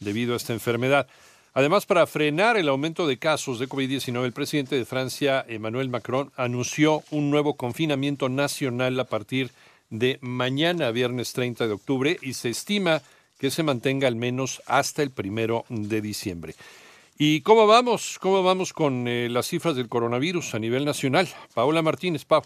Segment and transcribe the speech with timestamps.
[0.00, 1.06] debido a esta enfermedad.
[1.54, 6.32] Además, para frenar el aumento de casos de COVID-19, el presidente de Francia, Emmanuel Macron,
[6.36, 9.52] anunció un nuevo confinamiento nacional a partir
[9.88, 13.02] de mañana, viernes 30 de octubre, y se estima
[13.38, 16.54] que se mantenga al menos hasta el primero de diciembre.
[17.16, 18.18] ¿Y cómo vamos?
[18.20, 21.28] ¿Cómo vamos con eh, las cifras del coronavirus a nivel nacional?
[21.54, 22.42] Paola Martínez, Pau.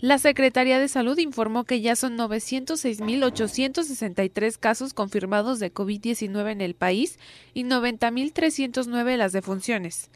[0.00, 6.74] La Secretaría de Salud informó que ya son 906.863 casos confirmados de COVID-19 en el
[6.74, 7.18] país
[7.52, 10.08] y 90.309 las defunciones.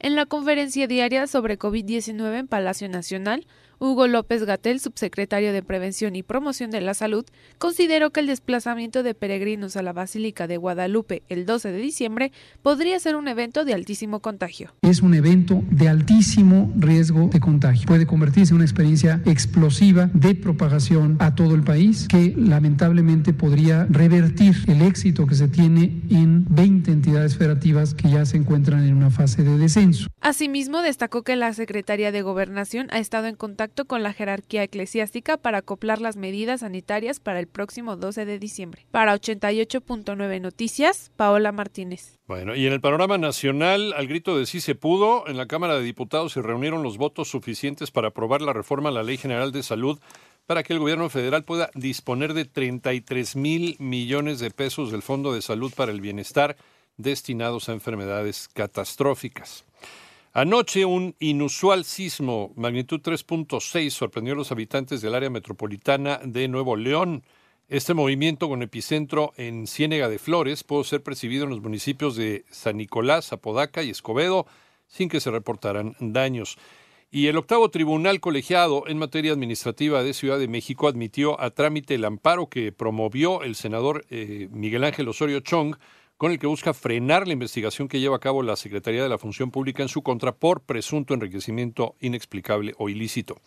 [0.00, 3.46] En la conferencia diaria sobre COVID-19 en Palacio Nacional,
[3.82, 7.24] Hugo López Gatel, subsecretario de Prevención y Promoción de la Salud,
[7.58, 12.30] consideró que el desplazamiento de peregrinos a la Basílica de Guadalupe el 12 de diciembre
[12.62, 14.72] podría ser un evento de altísimo contagio.
[14.82, 17.86] Es un evento de altísimo riesgo de contagio.
[17.88, 23.88] Puede convertirse en una experiencia explosiva de propagación a todo el país que lamentablemente podría
[23.90, 28.94] revertir el éxito que se tiene en 20 entidades federativas que ya se encuentran en
[28.94, 30.06] una fase de descenso.
[30.20, 35.36] Asimismo, destacó que la Secretaría de Gobernación ha estado en contacto con la jerarquía eclesiástica
[35.36, 38.86] para acoplar las medidas sanitarias para el próximo 12 de diciembre.
[38.90, 42.18] Para 88.9 Noticias, Paola Martínez.
[42.26, 45.76] Bueno, y en el panorama nacional, al grito de sí se pudo, en la Cámara
[45.76, 49.52] de Diputados se reunieron los votos suficientes para aprobar la reforma a la Ley General
[49.52, 49.98] de Salud
[50.46, 55.32] para que el gobierno federal pueda disponer de 33 mil millones de pesos del Fondo
[55.32, 56.56] de Salud para el Bienestar
[56.96, 59.64] destinados a enfermedades catastróficas.
[60.34, 66.74] Anoche un inusual sismo, magnitud 3.6, sorprendió a los habitantes del área metropolitana de Nuevo
[66.74, 67.22] León.
[67.68, 72.46] Este movimiento con epicentro en Ciénega de Flores pudo ser percibido en los municipios de
[72.50, 74.46] San Nicolás, Apodaca y Escobedo
[74.86, 76.56] sin que se reportaran daños.
[77.10, 81.96] Y el octavo tribunal colegiado en materia administrativa de Ciudad de México admitió a trámite
[81.96, 85.76] el amparo que promovió el senador eh, Miguel Ángel Osorio Chong
[86.22, 89.18] con el que busca frenar la investigación que lleva a cabo la Secretaría de la
[89.18, 93.40] Función Pública en su contra por presunto enriquecimiento inexplicable o ilícito.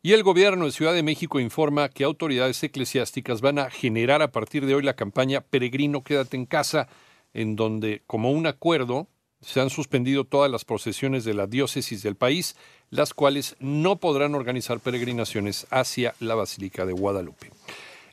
[0.00, 4.30] Y el gobierno de Ciudad de México informa que autoridades eclesiásticas van a generar a
[4.30, 6.86] partir de hoy la campaña Peregrino Quédate en casa,
[7.32, 9.08] en donde, como un acuerdo,
[9.40, 12.54] se han suspendido todas las procesiones de la diócesis del país,
[12.90, 17.50] las cuales no podrán organizar peregrinaciones hacia la Basílica de Guadalupe.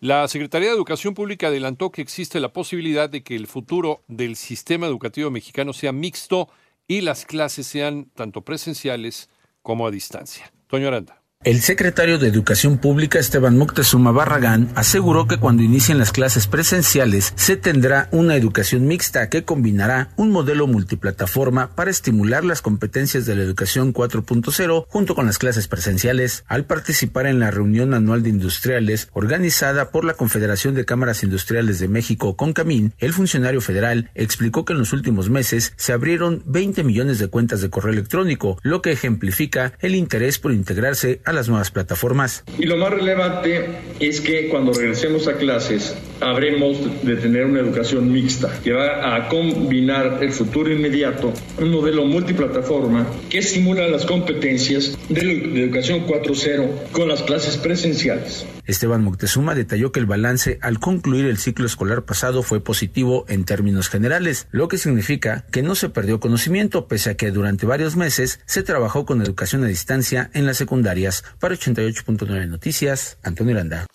[0.00, 4.36] La Secretaría de Educación Pública adelantó que existe la posibilidad de que el futuro del
[4.36, 6.48] sistema educativo mexicano sea mixto
[6.86, 9.28] y las clases sean tanto presenciales
[9.60, 10.52] como a distancia.
[10.68, 11.20] Toño Aranda.
[11.44, 17.32] El secretario de Educación Pública Esteban Moctezuma Barragán aseguró que cuando inicien las clases presenciales
[17.36, 23.36] se tendrá una educación mixta que combinará un modelo multiplataforma para estimular las competencias de
[23.36, 26.42] la educación 4.0 junto con las clases presenciales.
[26.48, 31.78] Al participar en la reunión anual de industriales organizada por la Confederación de Cámaras Industriales
[31.78, 36.82] de México CONCAMIN, el funcionario federal explicó que en los últimos meses se abrieron 20
[36.82, 41.48] millones de cuentas de correo electrónico, lo que ejemplifica el interés por integrarse a las
[41.48, 42.44] nuevas plataformas.
[42.58, 43.68] Y lo más relevante
[44.00, 49.28] es que cuando regresemos a clases habremos de tener una educación mixta que va a
[49.28, 56.90] combinar el futuro inmediato, un modelo multiplataforma que estimula las competencias de la educación 4.0
[56.92, 58.46] con las clases presenciales.
[58.66, 63.44] Esteban Moctezuma detalló que el balance al concluir el ciclo escolar pasado fue positivo en
[63.44, 67.96] términos generales, lo que significa que no se perdió conocimiento pese a que durante varios
[67.96, 71.24] meses se trabajó con educación a distancia en las secundarias.
[71.38, 73.86] Para 88.9 Noticias, Antonio Landa.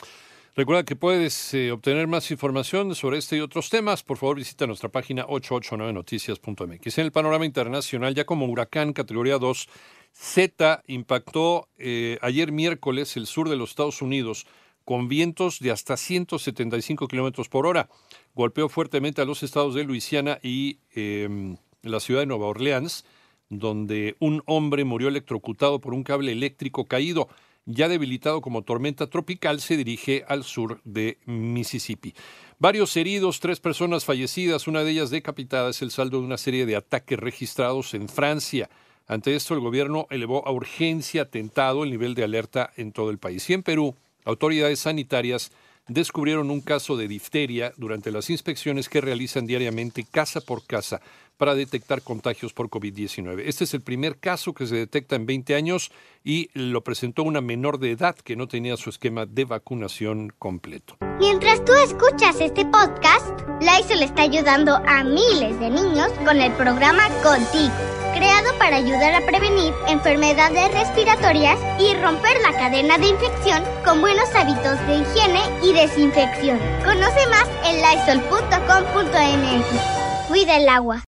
[0.56, 4.04] Recuerda que puedes eh, obtener más información sobre este y otros temas.
[4.04, 6.98] Por favor, visita nuestra página 889noticias.mx.
[7.00, 9.68] En el panorama internacional, ya como huracán categoría 2,
[10.12, 14.46] Z impactó eh, ayer miércoles el sur de los Estados Unidos
[14.86, 17.90] con vientos de hasta 175 kilómetros por hora.
[18.36, 23.06] Golpeó fuertemente a los estados de Luisiana y em, la ciudad de Nueva Orleans,
[23.50, 27.28] donde un hombre murió electrocutado por un cable eléctrico caído.
[27.66, 32.14] Ya debilitado como tormenta tropical, se dirige al sur de Mississippi.
[32.60, 36.66] Varios heridos, tres personas fallecidas, una de ellas decapitada, es el saldo de una serie
[36.66, 38.70] de ataques registrados en Francia.
[39.08, 43.18] Ante esto, el gobierno elevó a urgencia atentado el nivel de alerta en todo el
[43.18, 43.50] país.
[43.50, 43.96] Y en Perú,
[44.26, 45.52] autoridades sanitarias
[45.88, 51.02] descubrieron un caso de difteria durante las inspecciones que realizan diariamente casa por casa
[51.38, 53.44] para detectar contagios por COVID-19.
[53.46, 55.92] Este es el primer caso que se detecta en 20 años
[56.24, 60.98] y lo presentó una menor de edad que no tenía su esquema de vacunación completo.
[61.20, 67.08] Mientras tú escuchas este podcast, Lysol está ayudando a miles de niños con el programa
[67.22, 67.74] Contigo,
[68.14, 74.34] creado para ayudar a prevenir enfermedades respiratorias y romper la cadena de infección con buenos
[74.36, 76.60] hábitos de higiene y desinfección.
[76.84, 79.66] Conoce más en lysol.com.mx.
[80.28, 81.02] Cuida el agua.